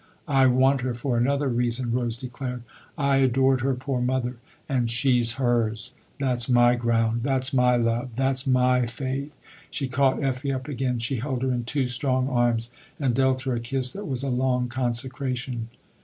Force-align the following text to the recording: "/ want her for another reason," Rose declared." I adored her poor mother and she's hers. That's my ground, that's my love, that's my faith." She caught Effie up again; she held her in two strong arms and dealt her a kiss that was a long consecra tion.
"/ 0.19 0.27
want 0.57 0.81
her 0.81 0.95
for 0.95 1.15
another 1.15 1.47
reason," 1.47 1.91
Rose 1.91 2.17
declared." 2.17 2.63
I 2.97 3.17
adored 3.17 3.61
her 3.61 3.75
poor 3.75 4.01
mother 4.01 4.37
and 4.67 4.89
she's 4.89 5.33
hers. 5.33 5.93
That's 6.19 6.49
my 6.49 6.73
ground, 6.73 7.21
that's 7.21 7.53
my 7.53 7.75
love, 7.75 8.15
that's 8.15 8.47
my 8.47 8.87
faith." 8.87 9.39
She 9.69 9.87
caught 9.87 10.23
Effie 10.23 10.51
up 10.51 10.67
again; 10.67 10.97
she 10.97 11.17
held 11.17 11.43
her 11.43 11.51
in 11.53 11.65
two 11.65 11.87
strong 11.87 12.27
arms 12.29 12.71
and 12.99 13.13
dealt 13.13 13.43
her 13.43 13.53
a 13.53 13.59
kiss 13.59 13.91
that 13.91 14.05
was 14.07 14.23
a 14.23 14.29
long 14.29 14.67
consecra 14.69 15.37
tion. 15.37 15.67